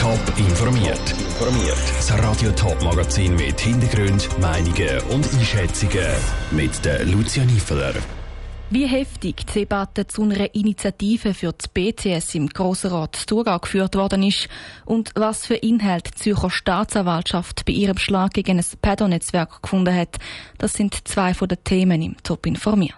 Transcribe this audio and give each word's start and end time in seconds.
Top 0.00 0.20
informiert. 0.38 1.14
Das 1.96 2.12
Radio 2.22 2.52
Top 2.52 2.80
Magazin 2.84 3.34
mit 3.34 3.58
Hintergrund, 3.60 4.28
Meinungen 4.38 5.00
und 5.10 5.26
Einschätzungen 5.34 6.06
mit 6.52 6.84
der 6.84 7.04
Lucia 7.04 7.44
Niefeler. 7.44 7.94
Wie 8.70 8.86
heftig 8.86 9.44
die 9.46 9.60
Debatte 9.60 10.06
zu 10.06 10.22
einer 10.22 10.54
Initiative 10.54 11.34
für 11.34 11.52
das 11.52 11.66
BTS 11.66 12.36
im 12.36 12.48
Grossen 12.48 12.92
Rat 12.92 13.26
Thurgau 13.26 13.58
geführt 13.58 13.96
worden 13.96 14.22
ist 14.22 14.48
und 14.84 15.10
was 15.16 15.46
für 15.46 15.56
Inhalt 15.56 16.06
die 16.06 16.22
Zürcher 16.22 16.50
Staatsanwaltschaft 16.50 17.64
bei 17.64 17.72
ihrem 17.72 17.98
Schlag 17.98 18.34
gegen 18.34 18.58
ein 18.58 18.64
Pedo-Netzwerk 18.80 19.62
gefunden 19.62 19.96
hat, 19.96 20.18
das 20.58 20.74
sind 20.74 21.08
zwei 21.08 21.34
von 21.34 21.48
den 21.48 21.64
Themen 21.64 22.02
im 22.02 22.16
Top 22.22 22.46
informiert. 22.46 22.94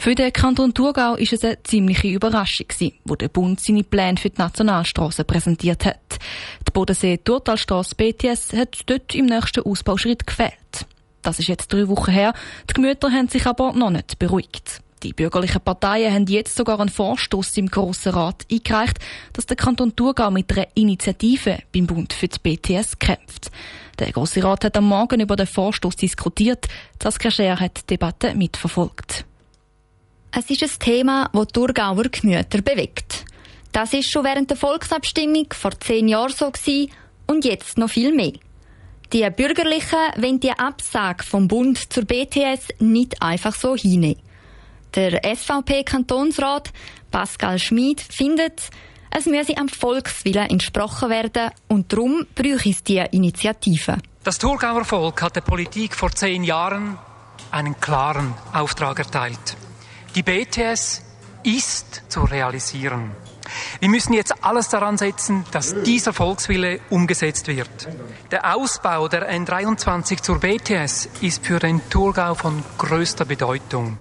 Für 0.00 0.14
den 0.14 0.32
Kanton 0.32 0.72
Thurgau 0.72 1.16
ist 1.16 1.32
es 1.32 1.42
eine 1.42 1.60
ziemliche 1.64 2.06
Überraschung 2.06 2.68
gewesen, 2.68 2.94
wo 3.04 3.16
der 3.16 3.28
Bund 3.28 3.58
seine 3.58 3.82
Pläne 3.82 4.16
für 4.16 4.30
die 4.30 4.40
Nationalstraße 4.40 5.24
präsentiert 5.24 5.84
hat. 5.84 6.20
Die 6.66 6.70
Bodensee-Turtalstrasse 6.70 7.96
BTS 7.96 8.52
hat 8.52 8.78
dort 8.86 9.12
im 9.16 9.26
nächsten 9.26 9.64
Ausbauschritt 9.64 10.24
gefehlt. 10.24 10.86
Das 11.22 11.40
ist 11.40 11.48
jetzt 11.48 11.72
drei 11.72 11.88
Wochen 11.88 12.12
her. 12.12 12.32
Die 12.70 12.74
Gemüter 12.74 13.10
haben 13.10 13.28
sich 13.28 13.44
aber 13.44 13.72
noch 13.72 13.90
nicht 13.90 14.20
beruhigt. 14.20 14.82
Die 15.02 15.12
bürgerlichen 15.12 15.60
Parteien 15.60 16.14
haben 16.14 16.26
jetzt 16.26 16.54
sogar 16.54 16.78
einen 16.78 16.90
Vorstoß 16.90 17.56
im 17.56 17.68
Grossen 17.68 18.12
Rat 18.12 18.46
eingereicht, 18.50 18.98
dass 19.32 19.46
der 19.46 19.56
Kanton 19.56 19.96
Thurgau 19.96 20.30
mit 20.30 20.52
einer 20.52 20.68
Initiative 20.74 21.58
beim 21.74 21.88
Bund 21.88 22.12
für 22.12 22.28
die 22.28 22.38
BTS 22.38 23.00
kämpft. 23.00 23.50
Der 23.98 24.12
Grosse 24.12 24.44
Rat 24.44 24.64
hat 24.64 24.76
am 24.76 24.86
Morgen 24.86 25.18
über 25.18 25.34
den 25.34 25.48
Vorstoß 25.48 25.96
diskutiert. 25.96 26.66
Saskia 27.02 27.32
Scher 27.32 27.58
hat 27.58 27.78
die 27.78 27.86
Debatte 27.88 28.36
mitverfolgt. 28.36 29.24
Es 30.30 30.50
ist 30.50 30.62
ein 30.62 30.78
Thema, 30.78 31.30
das 31.32 31.46
die 31.46 31.52
Thurgauer 31.52 32.04
Gemüter 32.04 32.60
bewegt. 32.60 33.24
Das 33.72 33.92
ist 33.92 34.10
schon 34.10 34.24
während 34.24 34.50
der 34.50 34.56
Volksabstimmung 34.56 35.46
vor 35.52 35.72
zehn 35.80 36.08
Jahren 36.08 36.32
so 36.32 36.50
gewesen 36.50 36.90
und 37.26 37.44
jetzt 37.44 37.78
noch 37.78 37.88
viel 37.90 38.14
mehr. 38.14 38.32
Die 39.12 39.28
Bürgerlichen 39.30 39.98
wollen 40.16 40.40
die 40.40 40.52
Absage 40.52 41.24
vom 41.24 41.48
Bund 41.48 41.92
zur 41.92 42.04
BTS 42.04 42.68
nicht 42.80 43.22
einfach 43.22 43.54
so 43.54 43.74
hinnehmen. 43.74 44.20
Der 44.94 45.22
SVP-Kantonsrat 45.24 46.72
Pascal 47.10 47.58
Schmid 47.58 48.00
findet, 48.00 48.68
es 49.10 49.24
müsse 49.24 49.56
am 49.56 49.68
Volkswillen 49.68 50.50
entsprochen 50.50 51.08
werden 51.08 51.50
und 51.68 51.90
darum 51.92 52.26
bräuchte 52.34 52.68
es 52.68 52.82
diese 52.82 53.04
Initiative. 53.12 53.96
Das 54.24 54.38
Thurgauer 54.38 54.84
Volk 54.84 55.22
hat 55.22 55.36
der 55.36 55.40
Politik 55.40 55.94
vor 55.94 56.10
zehn 56.10 56.44
Jahren 56.44 56.98
einen 57.50 57.80
klaren 57.80 58.34
Auftrag 58.52 58.98
erteilt. 58.98 59.57
Die 60.14 60.22
BTS 60.22 61.02
ist 61.42 62.02
zu 62.08 62.20
realisieren. 62.24 63.12
Wir 63.80 63.88
müssen 63.88 64.12
jetzt 64.12 64.44
alles 64.44 64.68
daran 64.68 64.98
setzen, 64.98 65.44
dass 65.52 65.82
dieser 65.82 66.12
Volkswille 66.12 66.80
umgesetzt 66.90 67.48
wird. 67.48 67.88
Der 68.30 68.54
Ausbau 68.56 69.08
der 69.08 69.30
N23 69.30 70.22
zur 70.22 70.40
BTS 70.40 71.08
ist 71.20 71.46
für 71.46 71.58
den 71.58 71.80
Thurgau 71.88 72.34
von 72.34 72.62
größter 72.78 73.24
Bedeutung. 73.24 73.98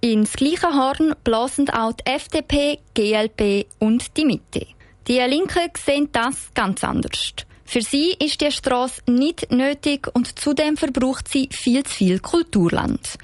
Ins 0.00 0.34
gleiche 0.34 0.68
Horn 0.68 1.14
blasen 1.24 1.68
auch 1.70 1.92
die 1.92 2.06
FDP, 2.06 2.78
GLP 2.94 3.66
und 3.78 4.16
die 4.16 4.24
Mitte. 4.24 4.66
Die 5.08 5.18
Linken 5.20 5.70
sehen 5.76 6.10
das 6.12 6.50
ganz 6.54 6.84
anders. 6.84 7.34
Für 7.64 7.82
sie 7.82 8.12
ist 8.12 8.40
die 8.40 8.52
Straße 8.52 9.02
nicht 9.08 9.50
nötig 9.50 10.08
und 10.14 10.38
zudem 10.38 10.76
verbraucht 10.76 11.26
sie 11.28 11.48
viel 11.50 11.82
zu 11.82 11.94
viel 11.94 12.20
Kulturland. 12.20 13.18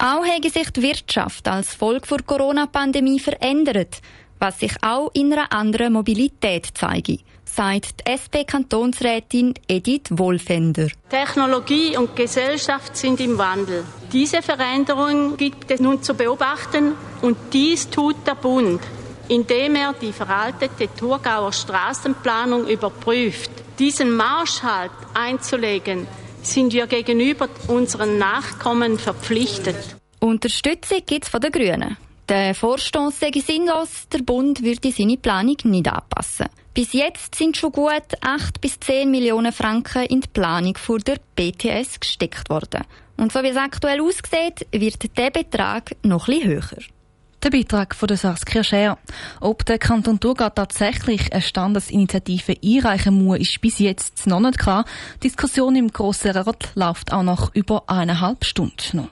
Auch 0.00 0.24
hat 0.24 0.44
sich 0.44 0.70
die 0.70 0.82
Wirtschaft 0.82 1.48
als 1.48 1.74
Folge 1.74 2.06
der 2.06 2.22
Corona-Pandemie 2.22 3.18
verändert, 3.18 4.00
was 4.38 4.60
sich 4.60 4.72
auch 4.80 5.10
in 5.12 5.32
einer 5.32 5.52
anderen 5.52 5.94
Mobilität 5.94 6.68
zeige, 6.72 7.18
sagt 7.44 8.06
die 8.06 8.12
SP-Kantonsrätin 8.12 9.54
Edith 9.66 10.10
Wohlfender. 10.10 10.86
Technologie 11.10 11.96
und 11.96 12.14
Gesellschaft 12.14 12.96
sind 12.96 13.18
im 13.18 13.38
Wandel. 13.38 13.82
Diese 14.12 14.40
Veränderung 14.40 15.36
gibt 15.36 15.68
es 15.68 15.80
nun 15.80 16.00
zu 16.00 16.14
beobachten 16.14 16.92
und 17.20 17.36
dies 17.52 17.90
tut 17.90 18.24
der 18.24 18.36
Bund, 18.36 18.80
indem 19.26 19.74
er 19.74 19.94
die 19.94 20.12
veraltete 20.12 20.88
Thurgauer 20.96 21.52
Straßenplanung 21.52 22.68
überprüft. 22.68 23.50
Diesen 23.80 24.12
Marschhalt 24.12 24.92
einzulegen, 25.12 26.06
sind 26.52 26.72
wir 26.72 26.86
gegenüber 26.86 27.48
unseren 27.68 28.18
Nachkommen 28.18 28.98
verpflichtet. 28.98 29.76
Unterstützung 30.20 31.02
gibt 31.06 31.24
es 31.24 31.30
von 31.30 31.40
den 31.40 31.52
Grünen. 31.52 31.96
Der 32.28 32.54
Vorstoß 32.54 33.20
sei 33.20 33.30
sinnlos, 33.40 34.08
der 34.12 34.18
Bund 34.18 34.62
würde 34.62 34.92
seine 34.92 35.16
Planung 35.16 35.56
nicht 35.64 35.88
anpassen. 35.88 36.46
Bis 36.74 36.92
jetzt 36.92 37.34
sind 37.34 37.56
schon 37.56 37.72
gut 37.72 37.92
8 38.20 38.60
bis 38.60 38.78
10 38.80 39.10
Millionen 39.10 39.52
Franken 39.52 40.04
in 40.04 40.20
die 40.20 40.28
Planung 40.28 40.76
für 40.76 40.98
der 40.98 41.18
BTS 41.36 42.00
gesteckt 42.00 42.50
worden. 42.50 42.84
Und 43.16 43.32
so 43.32 43.42
wie 43.42 43.48
es 43.48 43.56
aktuell 43.56 44.00
aussieht, 44.00 44.66
wird 44.70 45.16
der 45.16 45.30
Betrag 45.30 45.96
noch 46.02 46.28
etwas 46.28 46.44
höher. 46.44 46.97
Der 47.40 47.50
Beitrag 47.50 47.94
von 47.94 48.08
der 48.08 48.16
Saskia 48.16 48.64
Scher. 48.64 48.98
Ob 49.40 49.64
der 49.64 49.78
Kanton 49.78 50.18
Thurgau 50.18 50.48
tatsächlich 50.50 51.32
eine 51.32 51.40
Standesinitiative 51.40 52.56
einreichen 52.64 53.24
muss, 53.24 53.38
ist 53.38 53.60
bis 53.60 53.78
jetzt 53.78 54.26
noch 54.26 54.40
nicht 54.40 54.58
klar. 54.58 54.84
Die 55.22 55.28
Diskussion 55.28 55.76
im 55.76 55.92
Grossen 55.92 56.32
Rat 56.32 56.72
läuft 56.74 57.12
auch 57.12 57.22
noch 57.22 57.54
über 57.54 57.84
eineinhalb 57.86 58.44
Stunden 58.44 58.96
noch. 58.96 59.08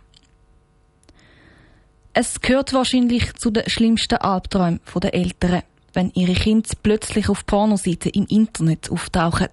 Es 2.15 2.41
gehört 2.41 2.73
wahrscheinlich 2.73 3.33
zu 3.35 3.53
den 3.53 3.69
schlimmsten 3.69 4.17
Albträumen 4.17 4.81
der 5.01 5.15
Eltern, 5.15 5.63
wenn 5.93 6.11
ihre 6.15 6.35
Kinder 6.35 6.69
plötzlich 6.83 7.29
auf 7.29 7.47
Pornoseiten 7.47 8.11
im 8.11 8.27
Internet 8.27 8.91
auftauchen. 8.91 9.51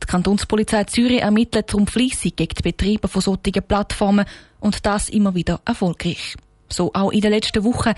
Die 0.00 0.06
Kantonspolizei 0.06 0.84
Zürich 0.84 1.22
ermittelt 1.22 1.72
darum 1.72 1.88
fleissig 1.88 2.36
gegen 2.36 2.54
die 2.54 2.62
Betreiber 2.62 3.08
von 3.08 3.22
solchen 3.22 3.64
Plattformen 3.66 4.26
und 4.60 4.86
das 4.86 5.08
immer 5.08 5.34
wieder 5.34 5.60
erfolgreich. 5.64 6.36
So 6.68 6.90
auch 6.94 7.10
in 7.10 7.20
den 7.20 7.30
letzten 7.30 7.64
Wochen. 7.64 7.92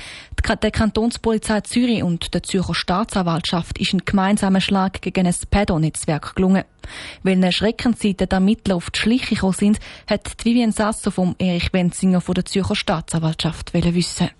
Der 0.62 0.70
Kantonspolizei 0.70 1.60
Zürich 1.62 2.02
und 2.02 2.34
der 2.34 2.42
Zürcher 2.42 2.74
Staatsanwaltschaft 2.74 3.78
ist 3.78 3.92
ein 3.92 4.02
gemeinsamer 4.04 4.60
Schlag 4.60 5.00
gegen 5.02 5.26
ein 5.26 5.34
Pedo-Netzwerk 5.50 6.36
gelungen. 6.36 6.64
Weil 7.22 7.34
eine 7.34 7.52
Schreckensseite 7.52 8.26
der 8.26 8.36
Ermittler 8.36 8.76
auf 8.76 8.90
die 8.90 8.98
Schliche 8.98 9.34
gekommen 9.34 9.52
sind, 9.52 9.78
hat 10.08 10.44
Vivian 10.44 10.72
Sasso 10.72 11.10
vom 11.10 11.34
Erich 11.38 11.72
Wenzinger 11.72 12.20
von 12.20 12.34
der 12.34 12.44
Zürcher 12.44 12.76
Staatsanwaltschaft 12.76 13.74
wissen. 13.74 14.30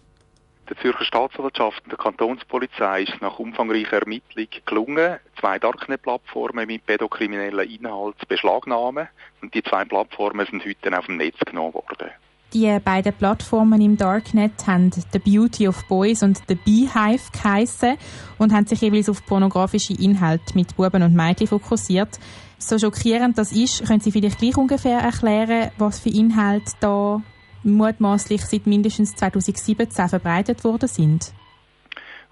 Der 0.69 0.77
Zürcher 0.77 1.05
Staatsanwaltschaft 1.05 1.83
und 1.85 1.93
der 1.93 1.99
Kantonspolizei 1.99 3.05
ist 3.05 3.23
nach 3.23 3.39
umfangreicher 3.39 4.01
Ermittlung 4.01 4.49
gelungen, 4.67 5.17
zwei 5.41 5.59
Darknet-Plattformen 5.59 6.67
mit 6.67 6.85
pädokriminellen 6.85 7.71
Inhalt 7.71 8.19
zu 8.19 8.27
beschlagnahmen. 8.27 9.09
Und 9.41 9.55
die 9.55 9.63
zwei 9.63 9.87
Plattformen 9.87 10.47
sind 10.47 10.67
heute 10.67 10.99
auf 10.99 11.07
dem 11.07 11.17
Netz 11.17 11.39
genommen 11.39 11.73
worden. 11.73 12.11
Die 12.55 12.79
beiden 12.83 13.13
Plattformen 13.13 13.79
im 13.83 13.99
Darknet 13.99 14.67
haben 14.67 14.91
The 14.91 15.19
Beauty 15.19 15.69
of 15.69 15.87
Boys 15.87 16.23
und 16.23 16.41
The 16.49 16.55
Beehive 16.55 17.31
geheissen 17.31 17.99
und 18.39 18.55
haben 18.55 18.67
sich 18.67 18.81
jeweils 18.81 19.11
auf 19.11 19.27
pornografische 19.27 19.93
Inhalte 19.93 20.55
mit 20.55 20.75
Buben 20.75 21.03
und 21.03 21.15
Mädchen 21.15 21.47
fokussiert. 21.47 22.19
So 22.57 22.79
schockierend 22.79 23.37
das 23.37 23.53
ist, 23.53 23.87
können 23.87 24.01
Sie 24.01 24.13
vielleicht 24.13 24.39
gleich 24.39 24.57
ungefähr 24.57 24.99
erklären, 24.99 25.71
was 25.77 26.01
für 26.01 26.09
Inhalte 26.09 26.73
da 26.81 27.21
mutmaßlich 27.65 28.41
seit 28.47 28.67
mindestens 28.67 29.15
2017 29.15 30.09
verbreitet 30.09 30.65
worden 30.65 30.89
sind? 30.89 31.35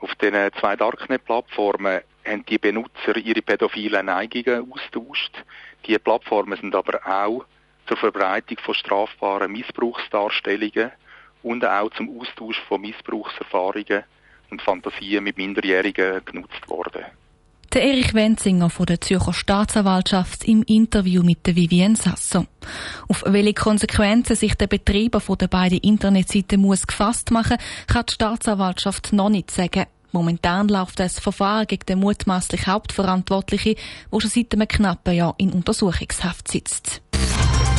Auf 0.00 0.14
den 0.14 0.34
zwei 0.58 0.76
Darknet-Plattformen 0.76 2.00
haben 2.26 2.46
die 2.46 2.58
Benutzer 2.58 3.16
ihre 3.18 3.42
pädophilen 3.42 4.06
Neigungen 4.06 4.72
austauscht. 4.72 5.44
Die 5.86 5.98
Plattformen 5.98 6.58
sind 6.58 6.74
aber 6.74 7.00
auch 7.06 7.44
zur 7.86 7.96
Verbreitung 7.96 8.58
von 8.58 8.74
strafbaren 8.74 9.52
Missbrauchsdarstellungen 9.52 10.90
und 11.42 11.64
auch 11.64 11.90
zum 11.90 12.20
Austausch 12.20 12.60
von 12.68 12.80
Missbrauchserfahrungen 12.80 14.04
und 14.50 14.62
Fantasien 14.62 15.24
mit 15.24 15.36
Minderjährigen 15.36 16.24
genutzt 16.24 16.68
worden. 16.68 17.04
Der 17.72 17.82
Erich 17.82 18.14
Wenzinger 18.14 18.70
von 18.70 18.86
der 18.86 19.00
Zürcher 19.00 19.32
Staatsanwaltschaft 19.32 20.44
im 20.44 20.62
Interview 20.62 21.22
mit 21.22 21.46
der 21.46 21.56
Vivienne 21.56 21.96
Sasso. 21.96 22.46
Auf 23.08 23.24
welche 23.26 23.54
Konsequenzen 23.54 24.36
sich 24.36 24.54
der 24.54 24.66
Betreiber 24.66 25.20
von 25.20 25.36
der 25.36 25.48
beiden 25.48 25.78
Internetseiten 25.78 26.60
muss 26.60 26.86
gefasst 26.86 27.32
machen, 27.32 27.58
kann 27.86 28.06
die 28.08 28.14
Staatsanwaltschaft 28.14 29.12
noch 29.12 29.28
nicht 29.28 29.50
sagen. 29.50 29.86
Momentan 30.12 30.68
läuft 30.68 31.00
das 31.00 31.18
Verfahren 31.18 31.66
gegen 31.66 31.84
den 31.84 31.98
mutmaßlich 31.98 32.66
Hauptverantwortlichen, 32.66 33.74
der 34.10 34.20
schon 34.20 34.30
seit 34.30 34.54
einem 34.54 34.68
knappen 34.68 35.12
Jahr 35.12 35.34
in 35.36 35.52
Untersuchungshaft 35.52 36.48
sitzt. 36.48 37.02